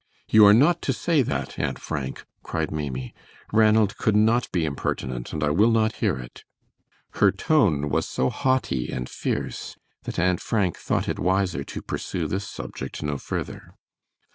[0.31, 3.13] "You are not to say that, Aunt Frank," cried Maimie.
[3.53, 6.43] "Ranald could not be impertinent, and I will not hear it."
[7.21, 9.75] Her tone was so haughty and fierce
[10.05, 13.75] that Aunt Frank thought it wiser to pursue this subject no further.